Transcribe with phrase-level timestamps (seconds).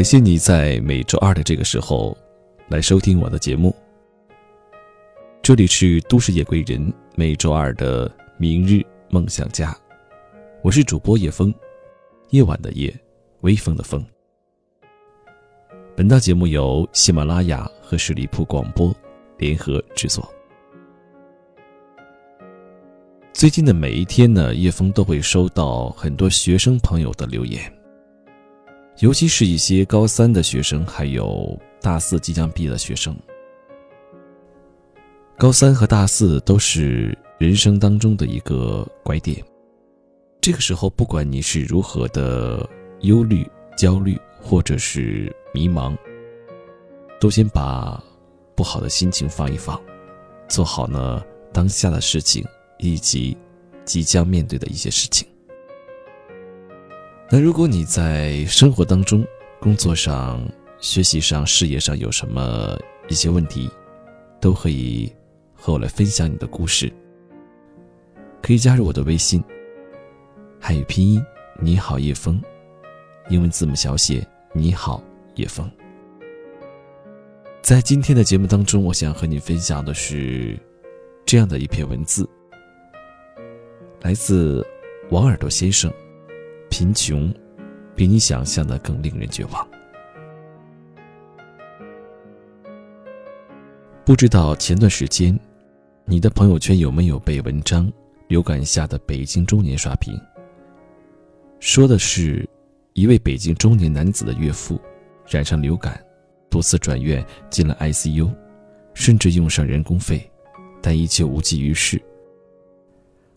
[0.00, 2.16] 感谢你在每周二的这个时候
[2.68, 3.76] 来收听我的节目。
[5.42, 9.76] 这里是都市夜归人每周二的明日梦想家，
[10.62, 11.52] 我是主播叶枫，
[12.30, 12.90] 夜晚的夜，
[13.42, 14.02] 微风的风。
[15.94, 18.90] 本档节目由喜马拉雅和十里铺广播
[19.36, 20.26] 联合制作。
[23.34, 27.70] 最近的每一天呢，叶枫都会收到很多学生朋友的留言，
[29.00, 33.16] 尤其是一些高三的学生，还有大四即将毕业的学生。
[35.38, 39.42] 高三和大四都是人生当中的一个拐点，
[40.38, 42.68] 这个时候，不管你是如何的
[43.00, 45.96] 忧虑、焦虑，或者是迷茫，
[47.18, 48.02] 都先把
[48.54, 49.80] 不好的心情放一放，
[50.46, 51.22] 做好呢
[51.54, 52.44] 当下的事情
[52.76, 53.34] 以及
[53.86, 55.26] 即将面对的一些事情。
[57.32, 59.24] 那如果你在生活当中、
[59.60, 60.44] 工作上、
[60.80, 62.76] 学习上、事业上有什么
[63.08, 63.70] 一些问题，
[64.40, 65.12] 都可以。
[65.62, 66.90] 和我来分享你的故事，
[68.40, 69.44] 可以加入我的微信。
[70.58, 71.22] 汉语拼音
[71.60, 72.40] 你好叶枫，
[73.28, 75.02] 英文字母小写你好
[75.34, 75.70] 叶枫。
[77.60, 80.58] 在今天的节目当中，我想和你分享的是
[81.26, 82.26] 这样的一篇文字，
[84.00, 84.66] 来自
[85.10, 85.92] 王耳朵先生。
[86.80, 87.30] 贫穷
[87.94, 89.68] 比你想象的更令人绝望。
[94.02, 95.38] 不知道前段时间。
[96.06, 97.92] 你的朋友圈有没有被文章
[98.28, 100.18] 流感下的北京中年刷屏？
[101.58, 102.48] 说的是，
[102.94, 104.80] 一位北京中年男子的岳父
[105.28, 106.02] 染上流感，
[106.48, 108.34] 多次转院进了 ICU，
[108.94, 110.28] 甚至用上人工肺，
[110.80, 112.00] 但依旧无济于事。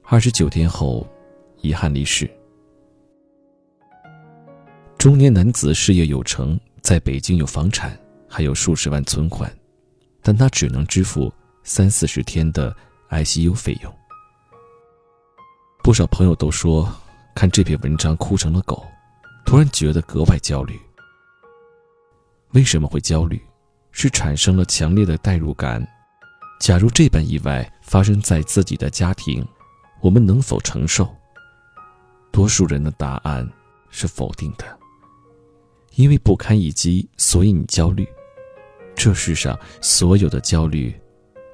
[0.03, 1.05] 二十九天后，
[1.59, 2.31] 遗憾离世。
[5.03, 7.91] 中年男子事业有成，在北京有房产，
[8.25, 9.53] 还有数十万存款，
[10.22, 11.30] 但他只能支付。
[11.62, 12.74] 三四十天的
[13.09, 13.94] ICU 费用，
[15.84, 16.90] 不少朋友都说
[17.36, 18.86] 看这篇文章哭成了狗，
[19.46, 20.80] 突然觉得格外焦虑。
[22.52, 23.41] 为什么会焦虑？
[23.91, 25.85] 是产生了强烈的代入感。
[26.62, 29.46] 假如这般意外发生在自己的家庭，
[30.00, 31.14] 我们能否承受？
[32.31, 33.46] 多数人的答案
[33.90, 34.80] 是否定的，
[35.95, 38.07] 因为不堪一击，所以你焦虑。
[38.95, 40.93] 这世上所有的焦虑。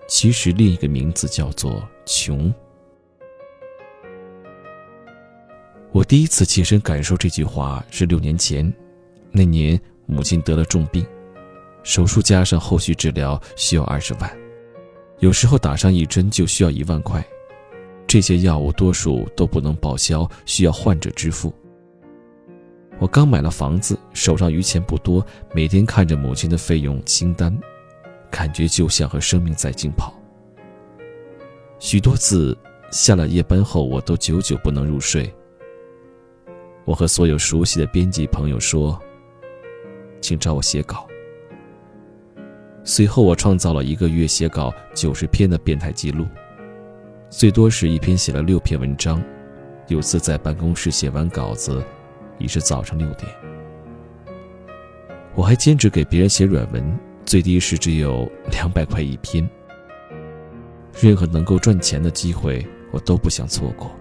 [0.08, 2.52] 其实另一个名字叫做穷。
[5.92, 8.74] 我第一次切身感受这句话是六年前，
[9.32, 11.06] 那年母亲得了重病，
[11.84, 14.38] 手术加上后续治疗需要二十万，
[15.20, 17.24] 有时候打上一针就需要一万块，
[18.08, 21.54] 这些药物多数都不能报销，需要患者支付。
[23.00, 27.58] 我刚买了房子，手上余钱不多，每天看着母亲的费用清单。
[28.32, 30.14] 感觉就像和生命在竞跑。
[31.80, 32.56] 许多次
[32.92, 35.34] 下了夜班后，我都久久不能入睡。
[36.86, 39.00] 我和所有熟悉的编辑朋友说
[40.22, 41.08] ：“请找我写稿。”
[42.84, 46.28] 随后，我创造了一个月写稿九十篇的变态记录，
[47.30, 49.20] 最多是一篇写了六篇文章。
[49.88, 51.84] 有次在办公室写完稿子，
[52.40, 53.32] 已是早上六点。
[55.36, 57.00] 我还兼职给别人写软文。
[57.26, 59.48] 最低是只有两百块一篇。
[61.00, 63.92] 任何能够赚钱的机会，我都不想错过。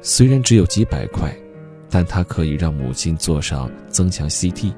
[0.00, 1.36] 虽然只有几百块，
[1.88, 4.72] 但它可以让母亲做上增强 CT；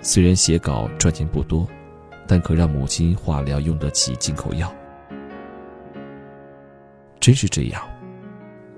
[0.00, 1.68] 虽然写稿赚钱不多，
[2.26, 4.74] 但可让母亲化疗用得起进口药。
[7.20, 7.82] 真是这样，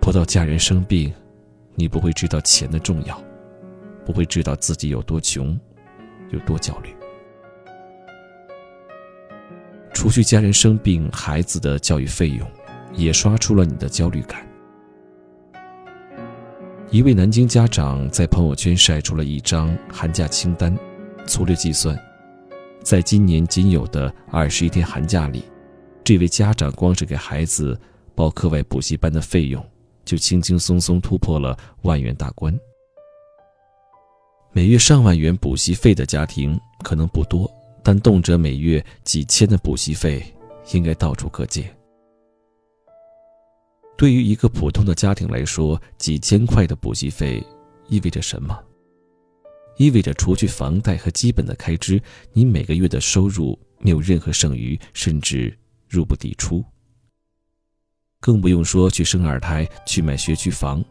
[0.01, 1.15] 不到家人生病，
[1.79, 3.23] 你不会知道钱的重要，
[4.05, 5.57] 不会知道自己有多穷，
[6.31, 6.93] 有多焦虑。
[9.95, 12.51] 除去家人生病、孩子的教育费用，
[12.95, 14.45] 也刷出了你的焦虑感。
[16.91, 20.77] 一位南京家长在朋友圈晒出了一张寒假清单，
[21.29, 21.97] 粗略计算，
[22.83, 25.45] 在今年仅有的二十一天寒假里，
[26.03, 27.81] 这位家长光是给孩子
[28.17, 29.65] 报课外补习班的费用，
[30.09, 32.59] 就轻轻松松突破了万元大关。
[34.53, 37.47] 每月上万元补习费的家庭可能不多。
[37.81, 40.23] 但动辄每月几千的补习费，
[40.73, 41.75] 应该到处可见。
[43.97, 47.43] 对于一个普通的家庭来说，几千块的补习费
[47.89, 48.59] 意味着什么？
[49.79, 52.03] 意味着除去房贷和基本的开支，
[52.33, 55.57] 你每个月的收入没有任何剩余，甚至
[55.89, 56.63] 入不抵出。
[58.21, 60.85] 更不用说去生二胎、去买学区房。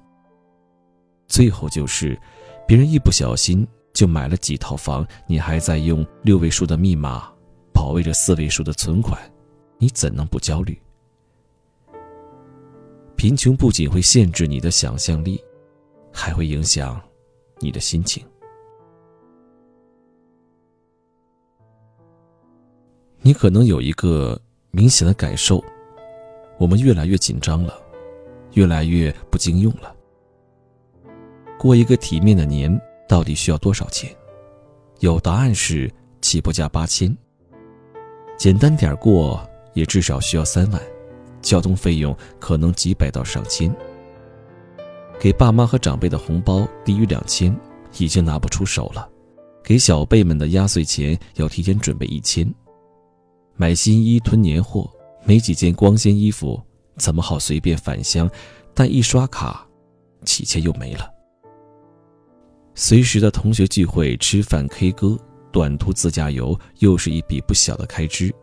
[1.28, 2.20] 最后就是，
[2.68, 3.68] 别人一不小心。
[3.94, 7.28] 就买了几套房，你还在用六位数的密码
[7.74, 9.20] 保卫着四位数的存款，
[9.80, 10.80] 你怎能不焦虑？
[13.16, 15.44] 贫穷不仅会限制你的想象力，
[16.14, 17.02] 还会影响
[17.58, 18.24] 你的心情。
[23.22, 24.40] 你可能有一个
[24.70, 25.60] 明显的感受：
[26.58, 27.80] 我们越来越紧张了，
[28.54, 29.96] 越来越不经用了。
[31.60, 34.10] 过一个体面的年到底需要多少钱？
[35.00, 37.16] 有答案是起步价八千。
[38.38, 40.82] 简单点过也至少需要三万，
[41.42, 43.74] 交通费用可能几百到上千。
[45.20, 47.56] 给爸妈和长辈的红包低于两千
[47.98, 49.10] 已经拿不出手了，
[49.64, 52.48] 给小辈们的压岁钱要提前准备一千。
[53.56, 54.88] 买新衣囤年货，
[55.28, 56.58] 没几件光鲜衣服
[56.96, 58.30] 怎么好随便返乡？
[58.74, 59.68] 但一刷卡，
[60.24, 61.12] 几千又没了。
[62.74, 65.20] 随时的同学聚会、吃饭、K 歌、
[65.52, 68.34] 短途自驾游，又是一笔不小的开支。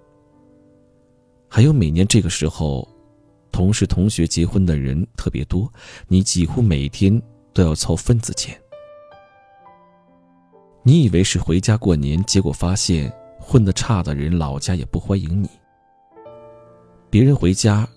[1.48, 2.86] 还有每年这个时候，
[3.50, 5.72] 同事、同学结婚的人特别多，
[6.06, 7.19] 你几乎每天
[7.54, 8.60] 都要凑份子钱。
[10.82, 13.10] 你以为是回家过年，结果发现
[13.40, 15.48] 混得差的人老家也不欢迎你。
[17.14, 17.88] 别人回家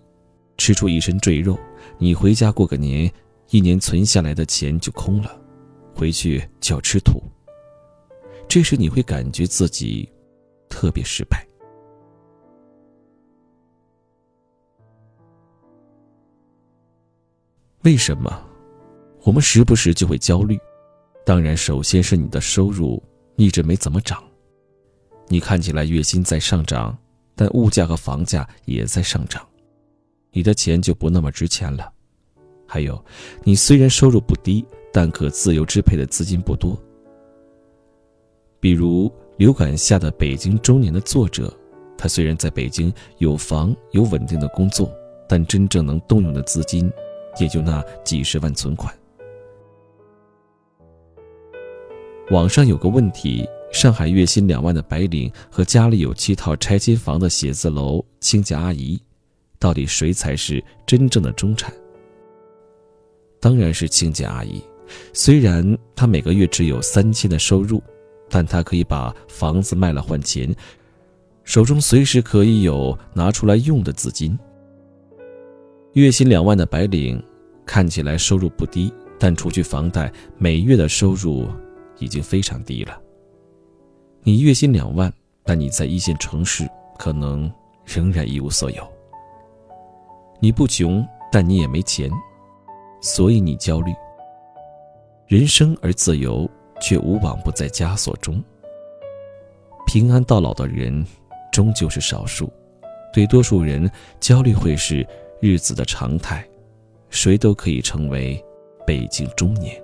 [0.60, 1.58] 吃出一身赘肉，
[1.98, 3.12] 你回家过个年，
[3.50, 5.42] 一年存下来的钱就空了。
[5.96, 7.20] 回去就要吃土。
[8.48, 10.08] 这时你会感觉自己
[10.70, 11.44] 特别失败。
[17.82, 18.48] 为什么？
[19.24, 20.60] 我们时不时就会焦虑。
[21.26, 23.02] 当然，首先是你的收入
[23.36, 24.24] 一直没怎么涨。
[25.28, 26.96] 你看起来月薪在上涨，
[27.38, 29.42] 但物价和房价也在上涨，
[30.32, 31.90] 你的钱就不那么值钱了。
[32.68, 33.02] 还有，
[33.46, 34.66] 你虽然收入不低。
[34.90, 36.76] 但可自由支配的资金不多。
[38.60, 41.54] 比如流感下的北京中年的作者，
[41.96, 44.92] 他虽然在北京有房有稳定的工作，
[45.30, 46.92] 但真正能动用的资金
[47.40, 48.92] 也就那几十万存款。
[52.32, 59.00] 网上有个问题：上海月薪两万的白领和家里有七套拆迁房的写字楼清洁阿姨，
[59.60, 61.72] 到底谁才是真正的中产？
[63.40, 64.62] 当然是清洁阿姨。
[65.14, 67.84] 虽然她每个月只有三千的收入，
[68.30, 70.56] 但她可以把房子卖了换钱，
[71.44, 74.38] 手中随时可以有拿出来用的资金。
[75.94, 77.22] 月薪两万的白领，
[77.66, 81.48] 看起来收入不低，但除去房贷，每月的收入
[82.00, 83.02] 已经非常低了。
[84.28, 85.10] 你月薪两万，
[85.46, 86.70] 但你在一线城市
[87.00, 87.50] 可能
[87.86, 88.86] 仍然一无所有。
[90.42, 92.12] 你不穷，但你也没钱，
[93.00, 93.94] 所以你焦虑。
[95.28, 96.46] 人生而自由，
[96.82, 98.44] 却无往不在枷锁中。
[99.86, 101.08] 平安到老的人，
[101.50, 102.52] 终究是少数。
[103.14, 103.90] 对多数人，
[104.20, 105.08] 焦虑会是
[105.40, 106.46] 日子的常态。
[107.10, 108.44] 谁都可以成为
[108.86, 109.82] 北京中年。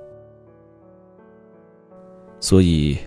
[2.42, 2.98] 所以，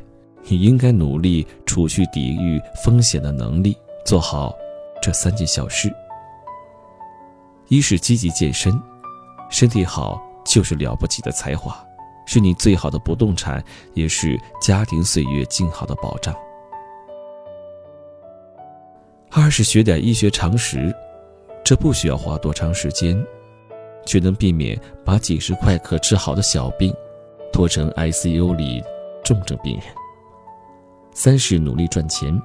[0.49, 4.55] 你应该努力储蓄抵御风险的能力，做好
[5.03, 5.93] 这三件小事：
[7.69, 8.73] 一是积极健身，
[9.51, 11.77] 身体好就是了不起的才华。
[12.29, 13.63] 是你最好的不动产，
[13.95, 16.35] 也是家庭岁月静好的保障。
[19.31, 20.93] 二是学点医学常识，
[21.65, 23.17] 这不需要花多长时间，
[24.05, 26.93] 却能避免把几十块可治好的小病，
[27.53, 28.83] 拖成 ICU 里
[29.25, 29.87] 重症病人。
[31.19, 32.39] 三是努力赚钱。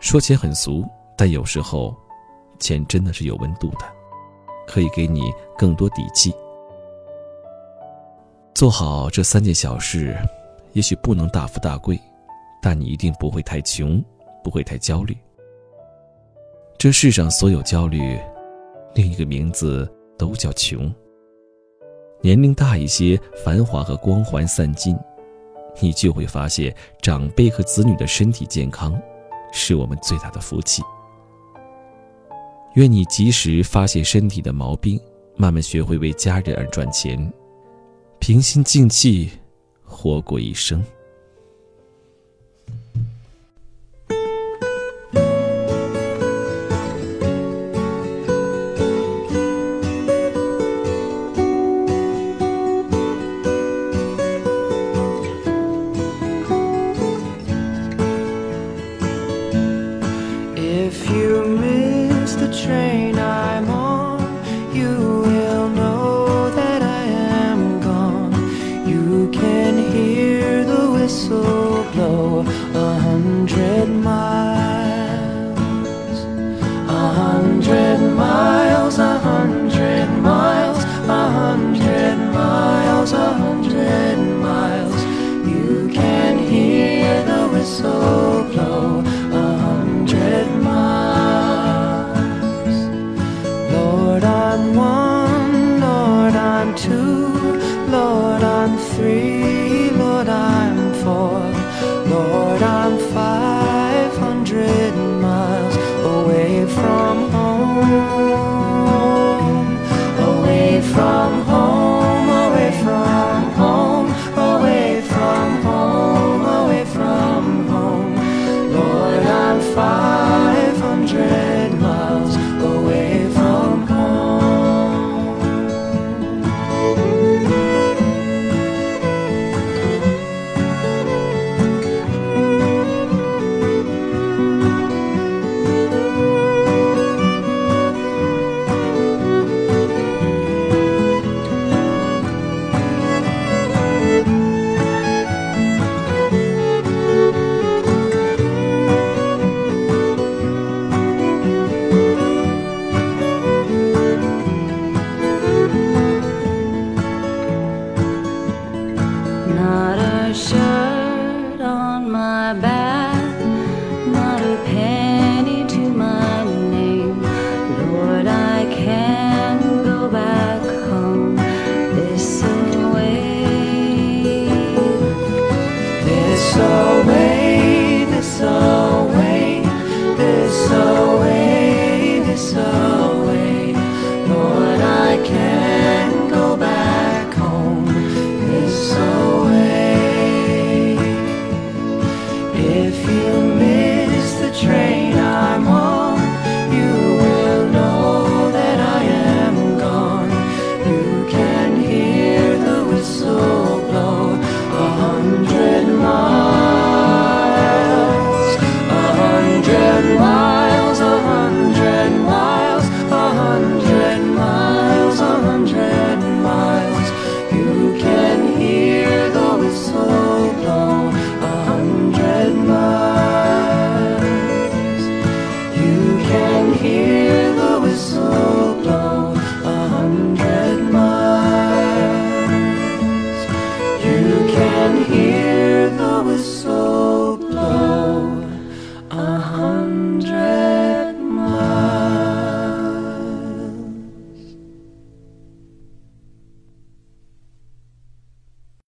[0.00, 1.94] 说钱很俗，但有时候，
[2.58, 3.84] 钱真的是有温度的，
[4.66, 6.34] 可以给你更多底气。
[8.54, 10.16] 做好这三件小事，
[10.72, 12.00] 也许不能大富大贵，
[12.62, 14.02] 但你一定不会太穷，
[14.42, 15.14] 不会太焦虑。
[16.78, 18.18] 这世上所有焦虑，
[18.94, 20.90] 另一个名字都叫穷。
[22.22, 24.98] 年龄大一些，繁华和光环散尽，
[25.80, 29.00] 你就会发现，长辈和子女的身体健康，
[29.52, 30.82] 是我们最大的福气。
[32.74, 35.00] 愿你及时发现身体的毛病，
[35.36, 37.32] 慢慢学会为家人而赚钱。
[38.18, 39.30] 平心静气，
[39.84, 40.84] 活过一生。